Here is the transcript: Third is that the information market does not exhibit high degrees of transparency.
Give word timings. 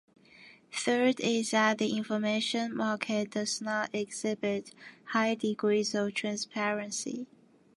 Third 0.73 1.19
is 1.19 1.51
that 1.51 1.77
the 1.77 1.95
information 1.95 2.75
market 2.75 3.29
does 3.29 3.61
not 3.61 3.93
exhibit 3.93 4.73
high 5.09 5.35
degrees 5.35 5.93
of 5.93 6.15
transparency. 6.15 7.27